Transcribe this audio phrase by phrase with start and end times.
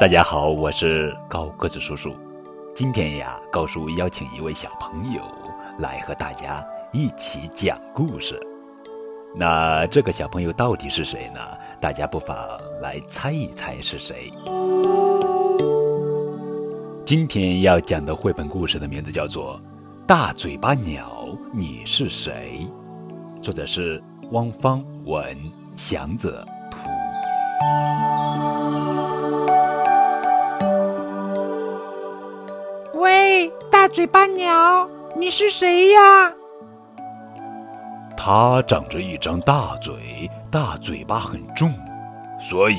[0.00, 2.16] 大家好，我是高个子叔叔。
[2.74, 5.20] 今天呀，高叔邀请一位小朋友
[5.78, 8.40] 来和大家一起讲故事。
[9.36, 11.40] 那这个小朋友到底是谁呢？
[11.78, 12.34] 大家不妨
[12.80, 14.32] 来猜一猜是谁。
[17.04, 19.60] 今天要讲的绘本故事的名字叫做
[20.06, 22.66] 《大嘴巴鸟，你是谁》，
[23.42, 25.36] 作者是汪芳文，
[25.76, 26.78] 祥子图。
[33.92, 36.32] 嘴巴鸟，你是谁呀？
[38.16, 41.72] 它长着一张大嘴，大嘴巴很重，
[42.38, 42.78] 所以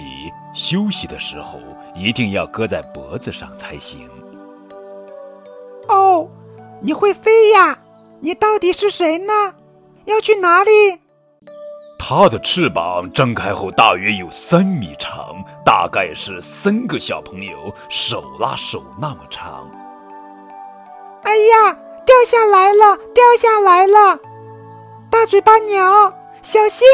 [0.56, 1.60] 休息的时候
[1.94, 4.10] 一定要搁在脖子上才行。
[5.90, 6.30] 哦，
[6.80, 7.78] 你会飞呀？
[8.22, 9.34] 你到底是谁呢？
[10.06, 10.70] 要去哪里？
[12.00, 19.70] 它的翅膀张开后大约有三米长，大概是三个小朋友手拉手那么长。
[21.32, 21.74] 哎呀，
[22.06, 24.20] 掉下来了，掉下来了！
[25.10, 26.86] 大嘴巴鸟，小心，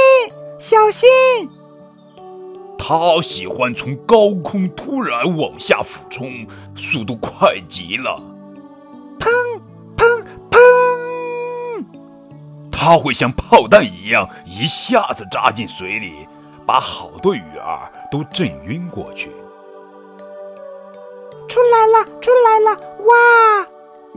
[0.60, 1.10] 小心！
[2.78, 8.22] 它喜欢从高空突然往下俯冲，速度快极了。
[9.20, 9.28] 砰
[9.98, 11.84] 砰砰！
[12.72, 16.28] 它会像炮弹一样一下子扎进水里，
[16.64, 19.32] 把好多鱼儿都震晕过去。
[21.48, 22.80] 出来了，出来了！
[23.00, 23.68] 哇，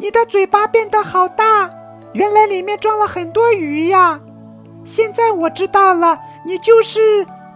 [0.01, 1.71] 你的嘴巴变得好大！
[2.15, 4.19] 原来里面装了很多鱼呀！
[4.83, 6.99] 现在我知道了，你就是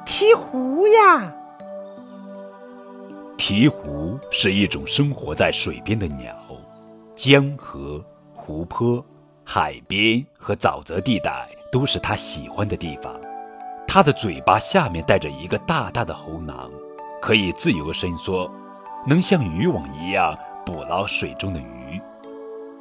[0.05, 1.33] 鹈鹕呀。
[3.39, 6.36] 鹈鹕是一种生活在水边的鸟，
[7.14, 9.03] 江河、湖泊、
[9.42, 13.11] 海边和沼泽地带都是它喜欢的地方。
[13.86, 16.70] 它的嘴巴下面带着一个大大的喉囊，
[17.23, 18.51] 可以自由伸缩，
[19.06, 21.83] 能像渔网一样捕捞水中的鱼。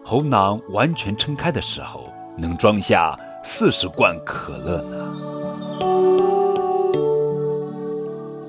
[0.05, 2.03] 喉囊完全撑开的时候，
[2.37, 4.97] 能装下四十罐可乐呢。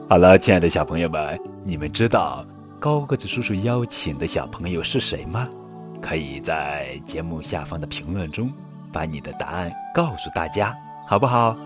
[0.09, 2.45] 好了，亲爱的小朋友们，你们知道
[2.81, 5.49] 高个子叔叔邀请的小朋友是谁吗？
[6.03, 8.53] 可以在节目下方的评论中
[8.93, 10.75] 把你的答案告诉大家，
[11.07, 11.57] 好不好？